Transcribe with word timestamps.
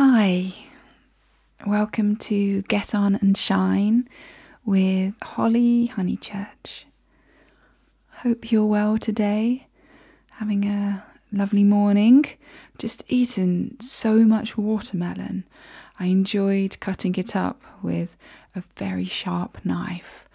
Hi, 0.00 0.52
welcome 1.66 2.14
to 2.18 2.62
Get 2.62 2.94
On 2.94 3.16
and 3.16 3.36
Shine 3.36 4.08
with 4.64 5.14
Holly 5.20 5.90
Honeychurch. 5.92 6.84
Hope 8.18 8.52
you're 8.52 8.64
well 8.64 8.96
today, 8.98 9.66
having 10.34 10.64
a 10.64 11.04
lovely 11.32 11.64
morning. 11.64 12.26
Just 12.78 13.02
eaten 13.08 13.80
so 13.80 14.18
much 14.18 14.56
watermelon. 14.56 15.42
I 15.98 16.06
enjoyed 16.06 16.78
cutting 16.78 17.16
it 17.16 17.34
up 17.34 17.60
with 17.82 18.16
a 18.54 18.62
very 18.76 19.04
sharp 19.04 19.58
knife. 19.64 20.28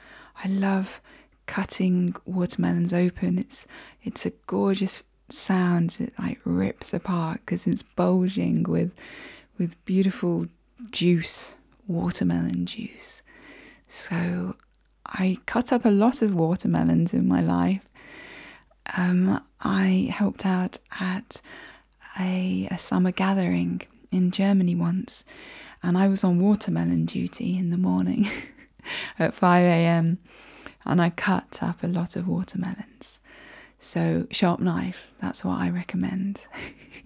I 0.43 0.49
love 0.49 0.99
cutting 1.45 2.15
watermelons 2.25 2.93
open. 2.93 3.39
It's 3.39 3.65
it's 4.03 4.25
a 4.25 4.31
gorgeous 4.45 5.03
sound. 5.29 5.95
It 6.01 6.11
like 6.19 6.41
rips 6.43 6.93
apart 6.93 7.39
because 7.45 7.65
it's 7.65 7.81
bulging 7.81 8.63
with 8.63 8.91
with 9.57 9.83
beautiful 9.85 10.47
juice, 10.91 11.55
watermelon 11.87 12.65
juice. 12.65 13.21
So 13.87 14.55
I 15.05 15.37
cut 15.45 15.71
up 15.71 15.85
a 15.85 15.89
lot 15.89 16.21
of 16.21 16.33
watermelons 16.35 17.13
in 17.13 17.27
my 17.27 17.41
life. 17.41 17.87
Um, 18.97 19.43
I 19.61 20.09
helped 20.11 20.45
out 20.45 20.79
at 20.99 21.41
a, 22.19 22.67
a 22.71 22.77
summer 22.77 23.11
gathering 23.11 23.81
in 24.11 24.31
Germany 24.31 24.75
once, 24.75 25.25
and 25.81 25.97
I 25.97 26.07
was 26.07 26.23
on 26.23 26.39
watermelon 26.39 27.05
duty 27.05 27.57
in 27.57 27.69
the 27.69 27.77
morning 27.77 28.29
at 29.19 29.33
5 29.33 29.63
a.m. 29.63 30.19
and 30.85 31.01
I 31.01 31.09
cut 31.09 31.59
up 31.61 31.83
a 31.83 31.87
lot 31.87 32.15
of 32.15 32.27
watermelons. 32.27 33.19
So, 33.79 34.27
sharp 34.31 34.59
knife, 34.61 35.07
that's 35.17 35.43
what 35.43 35.59
I 35.59 35.69
recommend. 35.69 36.47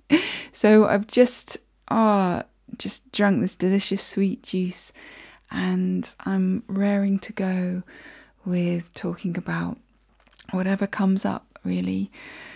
so, 0.51 0.85
I've 0.85 1.07
just 1.07 1.57
oh, 1.89 2.43
just 2.77 3.11
drunk 3.11 3.41
this 3.41 3.55
delicious 3.55 4.03
sweet 4.03 4.43
juice, 4.43 4.91
and 5.51 6.13
I'm 6.25 6.63
raring 6.67 7.19
to 7.19 7.33
go 7.33 7.83
with 8.45 8.93
talking 8.93 9.37
about 9.37 9.77
whatever 10.51 10.87
comes 10.87 11.25
up, 11.25 11.59
really. 11.63 12.11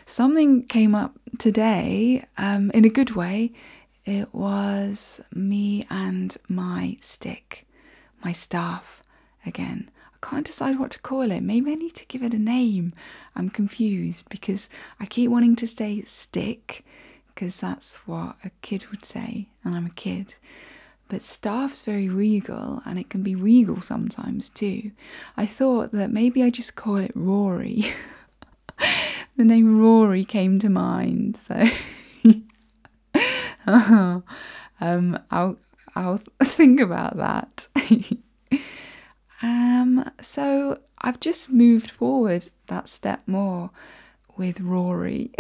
Something 0.06 0.64
came 0.64 0.96
up 0.96 1.18
today 1.38 2.26
um, 2.38 2.72
in 2.72 2.86
a 2.86 2.90
good 2.90 3.16
way. 3.16 3.54
It 4.06 4.34
was 4.34 5.22
me 5.34 5.86
and 5.90 6.36
my 6.48 6.98
stick, 7.00 7.68
my 8.24 8.32
staff 8.32 9.02
again. 9.46 9.90
I 10.16 10.28
can't 10.28 10.46
decide 10.46 10.80
what 10.80 10.92
to 10.92 11.00
call 11.00 11.32
it. 11.32 11.42
Maybe 11.42 11.72
I 11.72 11.76
need 11.76 11.96
to 11.96 12.06
give 12.06 12.24
it 12.24 12.34
a 12.34 12.40
name. 12.40 12.94
I'm 13.36 13.50
confused 13.50 14.30
because 14.30 14.70
I 15.00 15.06
keep 15.06 15.30
wanting 15.30 15.56
to 15.58 15.68
say 15.68 16.02
stick 16.02 16.84
because 17.42 17.60
that's 17.60 17.96
what 18.06 18.36
a 18.44 18.52
kid 18.62 18.86
would 18.92 19.04
say, 19.04 19.48
and 19.64 19.74
I'm 19.76 19.88
a 19.88 19.94
kid. 19.96 20.36
But 21.10 21.24
staff's 21.24 21.82
very 21.82 22.08
regal, 22.08 22.84
and 22.86 23.00
it 23.00 23.10
can 23.10 23.24
be 23.24 23.34
regal 23.34 23.82
sometimes 23.82 24.48
too. 24.48 24.92
I 25.36 25.48
thought 25.48 25.92
that 25.92 26.12
maybe 26.12 26.44
I 26.44 26.52
just 26.52 26.76
call 26.76 26.98
it 26.98 27.12
Rory. 27.16 27.86
the 29.38 29.44
name 29.44 29.80
Rory 29.80 30.24
came 30.24 30.60
to 30.60 30.70
mind, 30.70 31.36
so 31.36 31.66
um, 33.66 35.18
I'll 35.32 35.58
I'll 35.96 36.18
think 36.44 36.80
about 36.80 37.18
that. 37.18 37.68
um, 39.42 40.12
so 40.22 40.78
I've 41.00 41.20
just 41.20 41.50
moved 41.50 41.90
forward 41.90 42.50
that 42.68 42.88
step 42.88 43.24
more 43.26 43.72
with 44.38 44.62
Rory. 44.62 45.32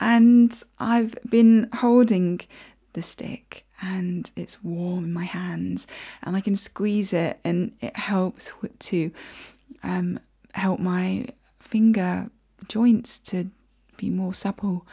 And 0.00 0.62
I've 0.78 1.14
been 1.28 1.68
holding 1.74 2.40
the 2.94 3.02
stick 3.02 3.64
and 3.82 4.30
it's 4.34 4.62
warm 4.64 5.04
in 5.04 5.12
my 5.12 5.24
hands 5.24 5.86
and 6.22 6.36
I 6.36 6.40
can 6.40 6.56
squeeze 6.56 7.12
it 7.12 7.38
and 7.44 7.72
it 7.80 7.96
helps 7.96 8.52
to 8.78 9.10
um, 9.82 10.18
help 10.54 10.80
my 10.80 11.26
finger 11.60 12.30
joints 12.68 13.18
to 13.18 13.50
be 13.96 14.10
more 14.10 14.34
supple 14.34 14.86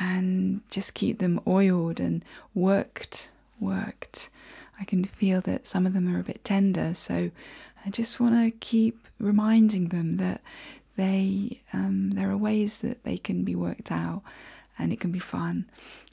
and 0.00 0.60
just 0.70 0.94
keep 0.94 1.18
them 1.18 1.40
oiled 1.46 1.98
and 1.98 2.24
worked 2.54 3.30
worked. 3.60 4.30
I 4.78 4.84
can 4.84 5.04
feel 5.04 5.40
that 5.40 5.66
some 5.66 5.84
of 5.84 5.92
them 5.92 6.14
are 6.14 6.20
a 6.20 6.24
bit 6.24 6.44
tender 6.44 6.94
so 6.94 7.30
I 7.84 7.90
just 7.90 8.20
want 8.20 8.34
to 8.34 8.56
keep 8.58 9.06
reminding 9.18 9.88
them 9.88 10.18
that 10.18 10.40
they 10.98 11.60
um, 11.72 12.10
there 12.10 12.28
are 12.28 12.36
ways 12.36 12.78
that 12.78 13.04
they 13.04 13.16
can 13.16 13.44
be 13.44 13.54
worked 13.54 13.90
out 13.90 14.22
and 14.78 14.92
it 14.92 15.00
can 15.00 15.12
be 15.12 15.18
fun. 15.18 15.64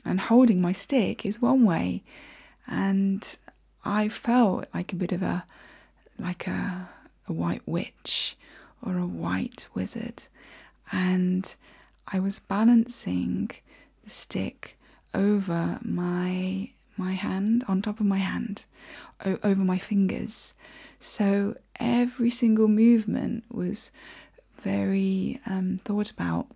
And 0.05 0.21
holding 0.21 0.61
my 0.61 0.71
stick 0.71 1.25
is 1.25 1.41
one 1.41 1.65
way. 1.65 2.03
And 2.67 3.37
i 3.83 4.07
felt 4.07 4.65
like 4.73 4.91
a 4.93 4.95
bit 4.95 5.11
of 5.11 5.21
a 5.21 5.45
like 6.17 6.47
a, 6.47 6.89
a 7.27 7.33
white 7.33 7.61
witch 7.65 8.37
or 8.85 8.97
a 8.97 9.05
white 9.05 9.67
wizard. 9.73 10.23
And 10.91 11.43
i 12.07 12.19
was 12.19 12.39
balancing 12.39 13.49
the 14.03 14.09
stick 14.09 14.77
over 15.13 15.79
my 15.81 16.69
my 16.97 17.13
hand 17.13 17.63
on 17.67 17.81
top 17.81 17.99
of 17.99 18.05
my 18.05 18.19
hand 18.19 18.65
o- 19.25 19.39
over 19.43 19.63
my 19.63 19.77
fingers. 19.77 20.53
So 20.99 21.55
every 21.79 22.29
single 22.29 22.67
movement 22.67 23.43
was 23.51 23.91
very 24.65 25.39
um, 25.45 25.79
thought 25.85 26.09
about. 26.09 26.47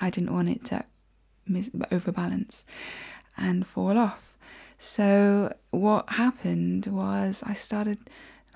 I 0.00 0.08
didn't 0.10 0.32
want 0.32 0.48
it 0.48 0.64
to 0.66 0.84
mis- 1.46 1.70
overbalance 1.90 2.64
and 3.36 3.66
fall 3.66 3.98
off. 3.98 4.36
So 4.78 5.52
what 5.70 6.08
happened 6.10 6.86
was 6.86 7.42
I 7.44 7.54
started 7.54 7.98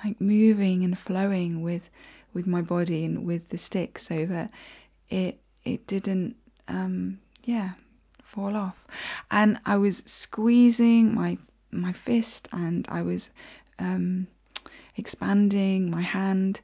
like 0.05 0.21
moving 0.21 0.85
and 0.85 0.97
flowing 0.99 1.62
with 1.62 1.91
with 2.33 2.47
my 2.47 2.62
body 2.62 3.05
and 3.05 3.25
with 3.25 3.49
the 3.49 3.59
stick 3.59 3.99
so 3.99 4.27
that 4.27 4.50
it 5.09 5.41
it 5.65 5.87
didn't 5.87 6.37
um, 6.69 7.19
yeah 7.44 7.71
fall 8.23 8.55
off 8.56 8.87
and 9.31 9.59
I 9.65 9.77
was 9.79 10.03
squeezing 10.05 11.15
my 11.15 11.38
my 11.71 11.93
fist 11.93 12.49
and 12.53 12.87
I 12.91 13.03
was 13.03 13.31
um, 13.79 14.27
expanding 14.96 15.90
my 15.90 16.02
hand, 16.02 16.60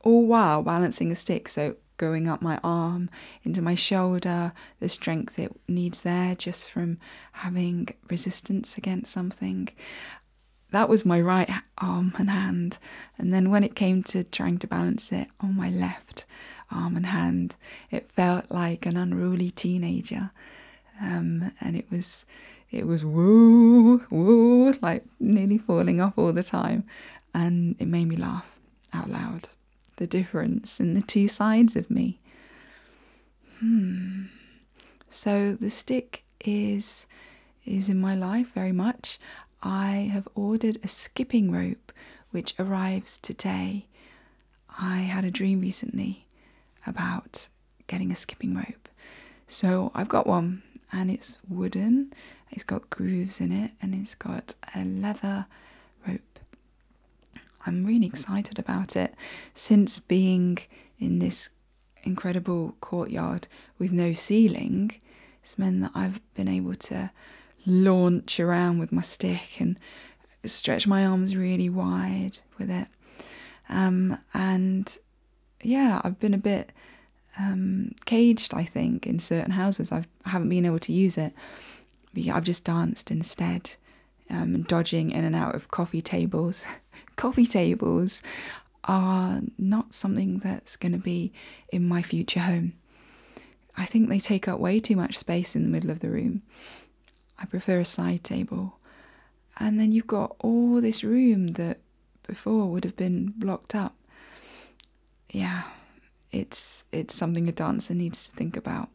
all 0.00 0.26
while 0.26 0.62
balancing 0.62 1.10
a 1.10 1.14
stick. 1.14 1.48
So 1.48 1.76
going 1.96 2.26
up 2.26 2.42
my 2.42 2.58
arm 2.64 3.08
into 3.44 3.62
my 3.62 3.74
shoulder, 3.74 4.52
the 4.80 4.88
strength 4.88 5.38
it 5.38 5.52
needs 5.68 6.02
there 6.02 6.34
just 6.34 6.68
from 6.68 6.98
having 7.32 7.88
resistance 8.10 8.76
against 8.76 9.12
something. 9.12 9.68
That 10.72 10.88
was 10.88 11.04
my 11.04 11.20
right 11.20 11.50
arm 11.78 12.14
and 12.18 12.30
hand. 12.30 12.78
And 13.18 13.32
then 13.32 13.50
when 13.50 13.62
it 13.62 13.76
came 13.76 14.02
to 14.04 14.24
trying 14.24 14.58
to 14.58 14.66
balance 14.66 15.12
it 15.12 15.28
on 15.40 15.56
my 15.56 15.70
left 15.70 16.24
arm 16.72 16.96
and 16.96 17.06
hand, 17.06 17.56
it 17.90 18.10
felt 18.10 18.50
like 18.50 18.84
an 18.86 18.96
unruly 18.96 19.50
teenager. 19.50 20.30
Um, 21.00 21.52
and 21.60 21.76
it 21.76 21.86
was 21.90 22.26
it 22.70 22.86
was 22.86 23.04
woo 23.04 24.04
woo 24.10 24.72
like 24.80 25.04
nearly 25.20 25.58
falling 25.58 26.00
off 26.00 26.14
all 26.16 26.32
the 26.32 26.42
time 26.42 26.84
and 27.34 27.76
it 27.78 27.86
made 27.86 28.06
me 28.06 28.16
laugh 28.16 28.46
out 28.92 29.10
loud. 29.10 29.48
The 29.96 30.06
difference 30.06 30.80
in 30.80 30.94
the 30.94 31.02
two 31.02 31.28
sides 31.28 31.76
of 31.76 31.90
me. 31.90 32.18
Hmm. 33.60 34.24
So 35.08 35.54
the 35.54 35.70
stick 35.70 36.24
is 36.44 37.06
is 37.64 37.88
in 37.88 38.00
my 38.00 38.14
life 38.16 38.48
very 38.54 38.72
much. 38.72 39.18
I 39.62 40.10
have 40.12 40.26
ordered 40.34 40.78
a 40.82 40.88
skipping 40.88 41.52
rope 41.52 41.92
which 42.30 42.54
arrives 42.58 43.18
today. 43.18 43.86
I 44.80 44.98
had 45.00 45.24
a 45.24 45.30
dream 45.30 45.60
recently 45.60 46.26
about 46.86 47.48
getting 47.86 48.10
a 48.10 48.16
skipping 48.16 48.54
rope. 48.54 48.88
So 49.46 49.92
I've 49.94 50.08
got 50.08 50.26
one 50.26 50.62
and 50.90 51.10
it's 51.10 51.38
wooden, 51.48 52.12
it's 52.50 52.64
got 52.64 52.90
grooves 52.90 53.40
in 53.40 53.52
it, 53.52 53.72
and 53.80 53.94
it's 53.94 54.14
got 54.14 54.54
a 54.74 54.84
leather 54.84 55.46
I'm 57.66 57.84
really 57.84 58.06
excited 58.06 58.58
about 58.58 58.96
it. 58.96 59.14
Since 59.54 59.98
being 59.98 60.58
in 60.98 61.18
this 61.18 61.50
incredible 62.02 62.76
courtyard 62.80 63.46
with 63.78 63.92
no 63.92 64.12
ceiling, 64.12 64.92
it's 65.42 65.58
meant 65.58 65.80
that 65.82 65.92
I've 65.94 66.20
been 66.34 66.48
able 66.48 66.74
to 66.74 67.10
launch 67.66 68.40
around 68.40 68.78
with 68.78 68.92
my 68.92 69.02
stick 69.02 69.60
and 69.60 69.78
stretch 70.44 70.86
my 70.86 71.06
arms 71.06 71.36
really 71.36 71.68
wide 71.68 72.40
with 72.58 72.70
it. 72.70 72.88
Um, 73.68 74.18
and 74.34 74.96
yeah, 75.62 76.00
I've 76.04 76.18
been 76.18 76.34
a 76.34 76.38
bit 76.38 76.72
um, 77.38 77.92
caged, 78.04 78.52
I 78.54 78.64
think, 78.64 79.06
in 79.06 79.18
certain 79.18 79.52
houses. 79.52 79.92
I've, 79.92 80.08
I 80.24 80.30
haven't 80.30 80.48
been 80.48 80.66
able 80.66 80.80
to 80.80 80.92
use 80.92 81.16
it. 81.16 81.32
I've 82.30 82.44
just 82.44 82.64
danced 82.64 83.10
instead, 83.10 83.70
um, 84.28 84.62
dodging 84.62 85.10
in 85.10 85.24
and 85.24 85.34
out 85.34 85.54
of 85.54 85.70
coffee 85.70 86.02
tables. 86.02 86.64
coffee 87.16 87.46
tables 87.46 88.22
are 88.84 89.40
not 89.58 89.94
something 89.94 90.38
that's 90.38 90.76
going 90.76 90.92
to 90.92 90.98
be 90.98 91.32
in 91.70 91.86
my 91.86 92.02
future 92.02 92.40
home. 92.40 92.72
I 93.76 93.86
think 93.86 94.08
they 94.08 94.18
take 94.18 94.48
up 94.48 94.60
way 94.60 94.80
too 94.80 94.96
much 94.96 95.18
space 95.18 95.56
in 95.56 95.62
the 95.62 95.70
middle 95.70 95.90
of 95.90 96.00
the 96.00 96.10
room. 96.10 96.42
I 97.38 97.46
prefer 97.46 97.80
a 97.80 97.84
side 97.84 98.24
table. 98.24 98.78
And 99.58 99.78
then 99.78 99.92
you've 99.92 100.06
got 100.06 100.36
all 100.40 100.80
this 100.80 101.04
room 101.04 101.48
that 101.48 101.78
before 102.26 102.66
would 102.66 102.84
have 102.84 102.96
been 102.96 103.32
blocked 103.36 103.74
up. 103.74 103.94
Yeah, 105.30 105.62
it's 106.30 106.84
it's 106.92 107.14
something 107.14 107.48
a 107.48 107.52
dancer 107.52 107.94
needs 107.94 108.26
to 108.26 108.34
think 108.34 108.56
about, 108.56 108.88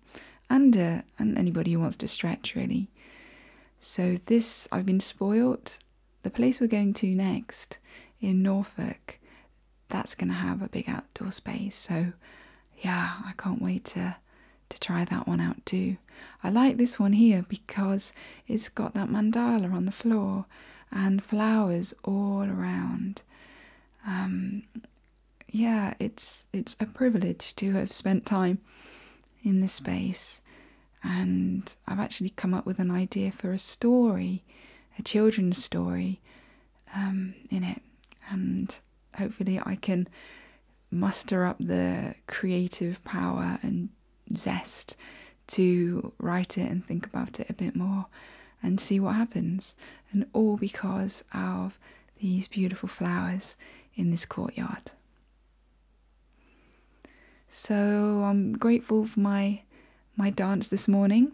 and 0.49 0.75
uh, 0.77 1.01
and 1.17 1.37
anybody 1.37 1.73
who 1.73 1.79
wants 1.79 1.97
to 1.97 2.07
stretch 2.07 2.55
really. 2.55 2.89
So 3.79 4.15
this 4.15 4.67
I've 4.71 4.85
been 4.85 4.99
spoilt. 4.99 5.79
The 6.23 6.29
place 6.29 6.59
we're 6.59 6.67
going 6.67 6.93
to 6.95 7.07
next 7.07 7.79
in 8.21 8.41
Norfolk, 8.41 9.19
that's 9.89 10.15
going 10.15 10.29
to 10.29 10.33
have 10.35 10.61
a 10.61 10.69
big 10.69 10.89
outdoor 10.89 11.31
space. 11.31 11.75
So 11.75 12.13
yeah, 12.79 13.13
I 13.25 13.33
can't 13.37 13.61
wait 13.61 13.85
to 13.85 14.17
to 14.69 14.79
try 14.79 15.05
that 15.05 15.27
one 15.27 15.39
out 15.39 15.65
too. 15.65 15.97
I 16.43 16.49
like 16.49 16.75
this 16.77 16.99
one 16.99 17.13
here 17.13 17.45
because 17.47 18.13
it's 18.47 18.67
got 18.69 18.93
that 18.95 19.07
mandala 19.09 19.71
on 19.71 19.85
the 19.85 19.91
floor 19.91 20.45
and 20.91 21.23
flowers 21.23 21.93
all 22.03 22.43
around. 22.43 23.21
Um, 24.05 24.63
yeah, 25.49 25.93
it's 25.99 26.45
it's 26.53 26.75
a 26.79 26.85
privilege 26.85 27.55
to 27.55 27.73
have 27.73 27.91
spent 27.91 28.25
time 28.25 28.59
in 29.43 29.59
this 29.61 29.73
space, 29.73 30.41
and 31.03 31.73
I've 31.87 31.99
actually 31.99 32.31
come 32.31 32.53
up 32.53 32.65
with 32.65 32.79
an 32.79 32.91
idea 32.91 33.31
for 33.31 33.51
a 33.51 33.57
story, 33.57 34.43
a 34.99 35.01
children's 35.01 35.63
story, 35.63 36.19
um, 36.93 37.35
in 37.49 37.63
it, 37.63 37.81
and 38.29 38.77
hopefully 39.17 39.61
I 39.63 39.75
can 39.75 40.07
muster 40.91 41.45
up 41.45 41.57
the 41.59 42.15
creative 42.27 43.03
power 43.03 43.59
and 43.61 43.89
zest 44.35 44.95
to 45.47 46.13
write 46.19 46.57
it 46.57 46.69
and 46.69 46.85
think 46.85 47.05
about 47.05 47.39
it 47.39 47.49
a 47.49 47.53
bit 47.53 47.75
more 47.75 48.07
and 48.61 48.79
see 48.79 48.99
what 48.99 49.15
happens. 49.15 49.75
And 50.11 50.27
all 50.33 50.57
because 50.57 51.23
of 51.33 51.77
these 52.19 52.47
beautiful 52.47 52.89
flowers 52.89 53.55
in 53.95 54.09
this 54.09 54.25
courtyard. 54.25 54.91
So 57.49 58.23
I'm 58.23 58.53
grateful 58.53 59.05
for 59.05 59.19
my 59.19 59.61
my 60.15 60.29
dance 60.31 60.67
this 60.67 60.87
morning. 60.87 61.33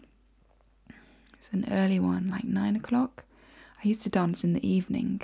It's 1.38 1.48
an 1.52 1.66
early 1.70 1.98
one, 1.98 2.28
like 2.28 2.44
nine 2.44 2.76
o'clock. 2.76 3.24
I 3.82 3.88
used 3.88 4.02
to 4.02 4.10
dance 4.10 4.44
in 4.44 4.52
the 4.52 4.66
evening, 4.66 5.22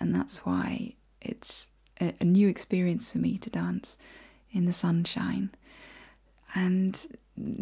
and 0.00 0.14
that's 0.14 0.46
why 0.46 0.94
it's 1.24 1.70
a, 2.00 2.14
a 2.20 2.24
new 2.24 2.48
experience 2.48 3.10
for 3.10 3.18
me 3.18 3.38
to 3.38 3.50
dance 3.50 3.96
in 4.52 4.66
the 4.66 4.72
sunshine. 4.72 5.50
And 6.54 7.18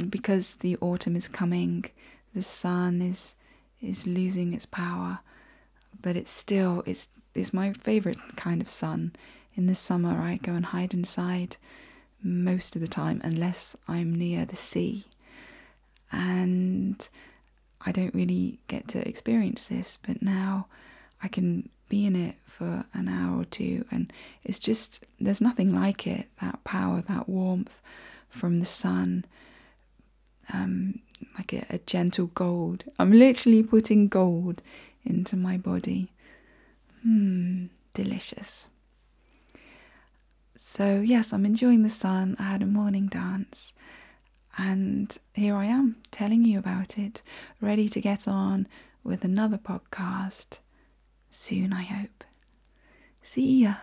because 0.08 0.54
the 0.54 0.76
autumn 0.78 1.16
is 1.16 1.28
coming, 1.28 1.84
the 2.34 2.42
sun 2.42 3.00
is 3.00 3.36
is 3.80 4.06
losing 4.06 4.52
its 4.52 4.66
power, 4.66 5.20
but 6.02 6.16
it's 6.16 6.30
still 6.30 6.82
it's 6.86 7.08
it's 7.34 7.54
my 7.54 7.72
favorite 7.72 8.18
kind 8.36 8.60
of 8.60 8.68
sun. 8.68 9.12
In 9.54 9.66
the 9.66 9.74
summer, 9.74 10.20
I 10.20 10.36
go 10.36 10.52
and 10.52 10.66
hide 10.66 10.94
inside 10.94 11.56
most 12.22 12.76
of 12.76 12.82
the 12.82 12.88
time, 12.88 13.20
unless 13.24 13.76
I'm 13.88 14.14
near 14.14 14.44
the 14.44 14.56
sea, 14.56 15.06
and 16.12 17.08
I 17.80 17.92
don't 17.92 18.14
really 18.14 18.58
get 18.68 18.88
to 18.88 19.08
experience 19.08 19.68
this. 19.68 19.98
But 20.06 20.22
now, 20.22 20.66
I 21.22 21.28
can 21.28 21.68
be 21.90 22.06
in 22.06 22.16
it 22.16 22.36
for 22.46 22.86
an 22.94 23.08
hour 23.08 23.40
or 23.40 23.44
two, 23.44 23.84
and 23.90 24.10
it's 24.42 24.58
just 24.58 25.04
there's 25.20 25.42
nothing 25.42 25.74
like 25.74 26.06
it. 26.06 26.28
That 26.40 26.64
power, 26.64 27.02
that 27.02 27.28
warmth 27.28 27.82
from 28.30 28.56
the 28.58 28.64
sun. 28.64 29.26
Um, 30.52 31.00
like 31.36 31.52
a, 31.52 31.66
a 31.70 31.78
gentle 31.78 32.26
gold. 32.28 32.84
I'm 32.98 33.12
literally 33.12 33.62
putting 33.62 34.08
gold 34.08 34.62
into 35.04 35.36
my 35.36 35.56
body. 35.56 36.10
Hmm, 37.02 37.66
delicious. 37.94 38.68
So, 40.56 41.00
yes, 41.00 41.32
I'm 41.32 41.46
enjoying 41.46 41.82
the 41.82 41.88
sun. 41.88 42.36
I 42.38 42.44
had 42.44 42.62
a 42.62 42.66
morning 42.66 43.06
dance, 43.06 43.72
and 44.58 45.16
here 45.32 45.54
I 45.54 45.66
am 45.66 45.96
telling 46.10 46.44
you 46.44 46.58
about 46.58 46.98
it, 46.98 47.22
ready 47.60 47.88
to 47.88 48.00
get 48.00 48.28
on 48.28 48.66
with 49.02 49.24
another 49.24 49.56
podcast 49.56 50.58
soon, 51.30 51.72
I 51.72 51.82
hope. 51.82 52.24
See 53.22 53.62
ya. 53.62 53.74